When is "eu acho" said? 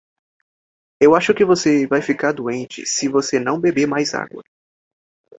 0.99-1.31